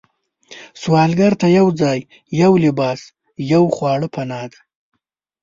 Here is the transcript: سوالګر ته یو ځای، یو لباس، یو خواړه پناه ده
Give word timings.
سوالګر 0.81 1.33
ته 1.41 1.47
یو 1.57 1.67
ځای، 1.81 1.99
یو 2.41 2.51
لباس، 2.65 2.99
یو 3.53 3.63
خواړه 3.75 4.07
پناه 4.15 4.47
ده 4.51 4.59